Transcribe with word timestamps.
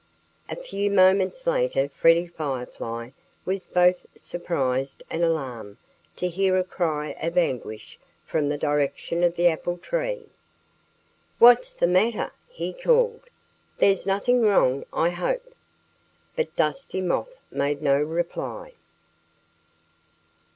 A 0.49 0.55
few 0.55 0.89
moments 0.89 1.45
later 1.45 1.87
Freddie 1.87 2.25
Firefly 2.25 3.11
was 3.45 3.61
both 3.61 4.03
surprised 4.17 5.03
and 5.11 5.23
alarmed 5.23 5.77
to 6.15 6.27
hear 6.27 6.57
a 6.57 6.63
cry 6.63 7.09
of 7.21 7.37
anguish 7.37 7.99
from 8.25 8.49
the 8.49 8.57
direction 8.57 9.21
of 9.23 9.35
the 9.35 9.47
apple 9.47 9.77
tree. 9.77 10.25
"What's 11.37 11.75
the 11.75 11.85
matter?" 11.85 12.31
he 12.47 12.73
called. 12.73 13.29
"There's 13.77 14.07
nothing 14.07 14.41
wrong, 14.41 14.85
I 14.91 15.11
hope?" 15.11 15.53
But 16.35 16.55
Dusty 16.55 17.01
Moth 17.01 17.37
made 17.51 17.83
no 17.83 18.01
reply. 18.01 18.73